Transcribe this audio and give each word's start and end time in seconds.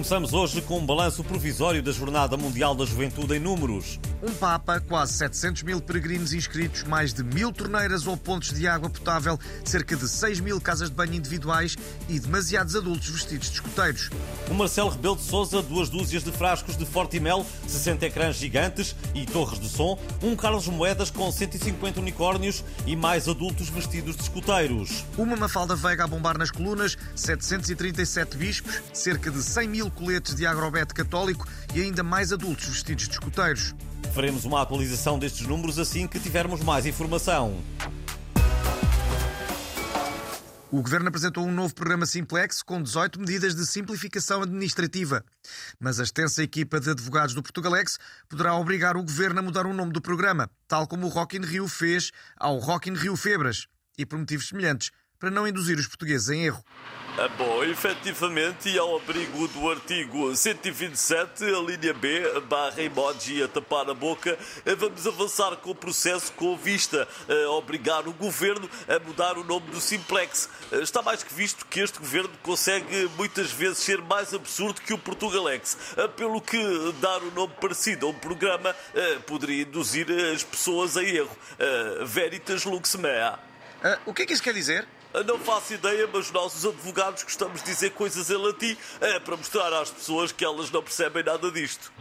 Começamos 0.00 0.32
hoje 0.32 0.62
com 0.62 0.78
um 0.78 0.86
balanço 0.86 1.22
provisório 1.22 1.82
da 1.82 1.92
Jornada 1.92 2.34
Mundial 2.34 2.74
da 2.74 2.86
Juventude 2.86 3.34
em 3.34 3.38
números. 3.38 4.00
Um 4.22 4.34
Papa, 4.34 4.78
quase 4.80 5.14
700 5.14 5.62
mil 5.62 5.80
peregrinos 5.80 6.34
inscritos, 6.34 6.82
mais 6.82 7.14
de 7.14 7.22
mil 7.22 7.50
torneiras 7.50 8.06
ou 8.06 8.18
pontos 8.18 8.52
de 8.52 8.68
água 8.68 8.90
potável, 8.90 9.40
cerca 9.64 9.96
de 9.96 10.06
6 10.06 10.40
mil 10.40 10.60
casas 10.60 10.90
de 10.90 10.94
banho 10.94 11.14
individuais 11.14 11.74
e 12.06 12.20
demasiados 12.20 12.76
adultos 12.76 13.08
vestidos 13.08 13.48
de 13.48 13.54
escuteiros. 13.54 14.10
O 14.50 14.52
Marcelo 14.52 14.90
Rebelo 14.90 15.16
de 15.16 15.22
Souza, 15.22 15.62
duas 15.62 15.88
dúzias 15.88 16.22
de 16.22 16.30
frascos 16.32 16.76
de 16.76 16.84
Fortimel, 16.84 17.46
60 17.66 18.06
ecrãs 18.06 18.36
gigantes 18.36 18.94
e 19.14 19.24
torres 19.24 19.58
de 19.58 19.70
som, 19.70 19.98
um 20.22 20.36
Carlos 20.36 20.68
Moedas 20.68 21.10
com 21.10 21.32
150 21.32 21.98
unicórnios 21.98 22.62
e 22.86 22.94
mais 22.94 23.26
adultos 23.26 23.70
vestidos 23.70 24.16
de 24.16 24.22
escuteiros. 24.22 25.02
Uma 25.16 25.34
Mafalda 25.34 25.74
Veiga 25.74 26.04
a 26.04 26.06
bombar 26.06 26.36
nas 26.36 26.50
colunas, 26.50 26.94
737 27.16 28.36
bispos, 28.36 28.82
cerca 28.92 29.30
de 29.30 29.42
100 29.42 29.66
mil 29.66 29.90
coletes 29.90 30.34
de 30.34 30.44
agrobete 30.44 30.92
católico 30.92 31.48
e 31.74 31.80
ainda 31.80 32.02
mais 32.02 32.34
adultos 32.34 32.66
vestidos 32.66 33.08
de 33.08 33.14
escuteiros. 33.14 33.74
Faremos 34.12 34.44
uma 34.44 34.60
atualização 34.60 35.18
destes 35.18 35.46
números 35.46 35.78
assim 35.78 36.06
que 36.08 36.18
tivermos 36.18 36.62
mais 36.62 36.84
informação. 36.84 37.62
O 40.72 40.82
Governo 40.82 41.08
apresentou 41.08 41.44
um 41.44 41.52
novo 41.52 41.74
programa 41.74 42.06
Simplex 42.06 42.62
com 42.62 42.80
18 42.80 43.18
medidas 43.18 43.54
de 43.56 43.66
simplificação 43.66 44.42
administrativa. 44.42 45.24
Mas 45.80 45.98
a 45.98 46.04
extensa 46.04 46.42
equipa 46.42 46.78
de 46.78 46.90
advogados 46.90 47.34
do 47.34 47.42
Portugalex 47.42 47.98
poderá 48.28 48.54
obrigar 48.54 48.96
o 48.96 49.02
Governo 49.02 49.40
a 49.40 49.42
mudar 49.42 49.66
o 49.66 49.74
nome 49.74 49.92
do 49.92 50.00
programa, 50.00 50.48
tal 50.68 50.86
como 50.86 51.06
o 51.06 51.10
Rock 51.10 51.36
in 51.36 51.42
Rio 51.42 51.66
fez 51.66 52.12
ao 52.36 52.58
Rock 52.58 52.88
in 52.88 52.94
Rio 52.94 53.16
Febras, 53.16 53.66
e 53.98 54.06
por 54.06 54.18
motivos 54.18 54.48
semelhantes, 54.48 54.90
para 55.20 55.30
não 55.30 55.46
induzir 55.46 55.78
os 55.78 55.86
portugueses 55.86 56.30
em 56.30 56.46
erro. 56.46 56.64
Ah, 57.18 57.28
bom, 57.36 57.62
efetivamente, 57.64 58.70
e 58.70 58.78
ao 58.78 58.96
abrigo 58.96 59.46
do 59.48 59.70
artigo 59.70 60.34
127, 60.34 61.44
a 61.44 61.58
linha 61.58 61.92
B, 61.92 62.40
barra 62.48 62.80
emoji 62.80 63.42
a 63.42 63.48
tapar 63.48 63.90
a 63.90 63.92
boca, 63.92 64.38
vamos 64.78 65.06
avançar 65.06 65.56
com 65.56 65.70
o 65.70 65.74
processo 65.74 66.32
com 66.32 66.56
vista 66.56 67.06
a 67.28 67.50
obrigar 67.50 68.08
o 68.08 68.12
governo 68.12 68.70
a 68.88 68.98
mudar 69.00 69.36
o 69.36 69.44
nome 69.44 69.66
do 69.70 69.80
Simplex. 69.80 70.48
Está 70.72 71.02
mais 71.02 71.22
que 71.22 71.34
visto 71.34 71.66
que 71.66 71.80
este 71.80 71.98
governo 71.98 72.30
consegue 72.42 73.10
muitas 73.18 73.50
vezes 73.50 73.78
ser 73.78 74.00
mais 74.00 74.32
absurdo 74.32 74.80
que 74.80 74.94
o 74.94 74.98
Portugalex, 74.98 75.76
pelo 76.16 76.40
que 76.40 76.58
dar 77.02 77.22
um 77.22 77.30
nome 77.32 77.52
parecido 77.60 78.06
a 78.06 78.10
um 78.10 78.14
programa 78.14 78.74
poderia 79.26 79.64
induzir 79.64 80.06
as 80.32 80.42
pessoas 80.42 80.96
a 80.96 81.02
erro. 81.02 81.36
Veritas 82.06 82.64
lux 82.64 82.94
mea. 82.94 83.38
Uh, 83.82 84.10
o 84.10 84.14
que 84.14 84.22
é 84.22 84.26
que 84.26 84.32
isso 84.32 84.42
quer 84.42 84.54
dizer? 84.54 84.86
Não 85.26 85.38
faço 85.38 85.74
ideia, 85.74 86.08
mas 86.12 86.30
nós, 86.30 86.54
os 86.54 86.64
advogados, 86.64 87.24
gostamos 87.24 87.62
de 87.62 87.66
dizer 87.72 87.90
coisas 87.90 88.30
em 88.30 88.36
latim 88.36 88.76
é, 89.00 89.18
para 89.18 89.36
mostrar 89.36 89.72
às 89.72 89.90
pessoas 89.90 90.30
que 90.30 90.44
elas 90.44 90.70
não 90.70 90.82
percebem 90.82 91.24
nada 91.24 91.50
disto. 91.50 91.92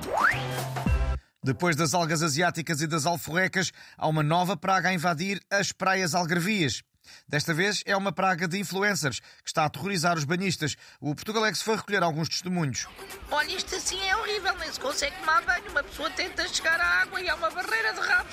Depois 1.43 1.75
das 1.75 1.93
algas 1.93 2.21
asiáticas 2.21 2.81
e 2.81 2.87
das 2.87 3.05
alforrecas, 3.05 3.71
há 3.97 4.07
uma 4.07 4.21
nova 4.21 4.55
praga 4.55 4.89
a 4.89 4.93
invadir 4.93 5.41
as 5.49 5.71
praias 5.71 6.13
algarvias. 6.13 6.83
Desta 7.27 7.53
vez 7.53 7.81
é 7.85 7.95
uma 7.95 8.11
praga 8.11 8.47
de 8.47 8.59
influencers 8.59 9.19
que 9.19 9.47
está 9.47 9.63
a 9.63 9.65
aterrorizar 9.65 10.17
os 10.17 10.25
banhistas. 10.25 10.75
O 10.99 11.15
Portugalex 11.15 11.61
foi 11.61 11.75
recolher 11.75 12.03
alguns 12.03 12.29
testemunhos. 12.29 12.87
Olha, 13.31 13.55
isto 13.55 13.75
assim 13.75 13.99
é 14.07 14.15
horrível, 14.15 14.55
nem 14.57 14.71
se 14.71 14.79
consegue 14.79 15.15
tomar 15.17 15.41
banho. 15.43 15.69
Uma 15.69 15.83
pessoa 15.83 16.09
tenta 16.11 16.47
chegar 16.47 16.79
à 16.79 17.01
água 17.01 17.21
e 17.21 17.29
há 17.29 17.35
uma 17.35 17.49
barreira 17.49 17.93
de 17.93 17.99
rabos 17.99 18.28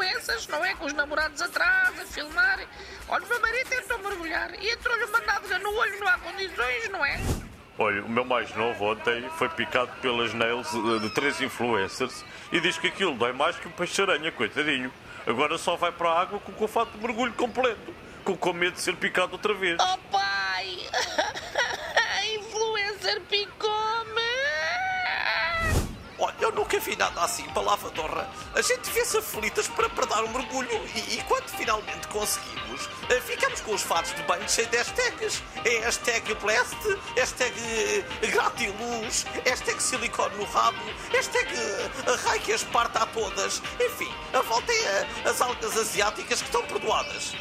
influências, 0.00 0.46
não 0.48 0.64
é? 0.64 0.74
Com 0.74 0.86
os 0.86 0.92
namorados 0.92 1.40
atrás, 1.42 1.98
a 2.00 2.04
filmar. 2.06 2.60
Olha, 3.08 3.24
o 3.24 3.28
meu 3.28 3.40
marido 3.40 3.68
tentou 3.68 3.98
mergulhar 3.98 4.54
e 4.62 4.70
entrou-lhe 4.70 5.04
uma 5.04 5.20
nádega 5.20 5.58
no 5.58 5.74
olho, 5.74 6.00
não 6.00 6.08
há 6.08 6.18
condições, 6.18 6.88
não 6.90 7.04
é? 7.04 7.20
Olha, 7.78 8.04
o 8.04 8.08
meu 8.08 8.24
mais 8.24 8.54
novo 8.56 8.92
ontem 8.92 9.28
foi 9.38 9.48
picado 9.50 9.90
pelas 10.02 10.34
nails 10.34 10.70
de 10.70 11.14
três 11.14 11.40
influencers 11.40 12.24
e 12.52 12.60
diz 12.60 12.78
que 12.78 12.88
aquilo 12.88 13.14
dói 13.14 13.32
mais 13.32 13.56
que 13.56 13.68
um 13.68 13.70
peixe-aranha, 13.70 14.30
coitadinho. 14.32 14.92
Agora 15.26 15.56
só 15.58 15.76
vai 15.76 15.92
para 15.92 16.10
a 16.10 16.20
água 16.20 16.40
com 16.40 16.52
o 16.52 16.54
confato 16.54 16.92
de 16.92 16.98
mergulho 16.98 17.32
completo, 17.32 17.94
com, 18.24 18.36
com 18.36 18.52
medo 18.52 18.74
de 18.74 18.80
ser 18.80 18.96
picado 18.96 19.32
outra 19.32 19.54
vez. 19.54 19.78
Oh 19.80 19.98
Olha, 26.90 26.96
eu 26.96 26.96
nunca 26.96 26.96
vi 26.96 26.96
nada 26.96 27.22
assim 27.24 27.44
para 27.50 27.62
lavadorra. 27.62 28.28
A 28.54 28.62
gente 28.62 28.90
vê-se 28.90 29.16
aflitas 29.18 29.68
para, 29.68 29.88
para 29.88 30.06
dar 30.06 30.24
um 30.24 30.28
mergulho 30.28 30.70
e, 30.94 31.16
e 31.18 31.24
quando 31.28 31.48
finalmente 31.50 32.08
conseguimos, 32.08 32.88
eh, 33.08 33.20
ficamos 33.20 33.60
com 33.60 33.74
os 33.74 33.82
fatos 33.82 34.14
de 34.14 34.22
banho 34.22 34.48
cheios 34.48 34.70
de 34.70 34.76
hashtags. 34.76 35.42
É 35.64 35.78
hashtag 35.80 36.34
blast, 36.36 36.76
hashtag 37.16 37.54
eh, 38.22 38.26
gratiluz, 38.26 39.24
hashtag 39.44 39.82
silicone 39.82 40.34
no 40.36 40.44
rabo, 40.44 40.78
hashtag 41.12 41.48
eh, 41.54 41.90
rai 42.24 42.38
que 42.40 42.52
as 42.52 42.64
parta 42.64 43.02
a 43.02 43.06
todas. 43.06 43.62
Enfim, 43.80 44.12
a 44.32 44.40
volta 44.42 44.72
é 44.72 45.08
a- 45.24 45.30
as 45.30 45.40
algas 45.40 45.76
asiáticas 45.76 46.40
que 46.40 46.46
estão 46.48 46.62
perdoadas. 46.66 47.34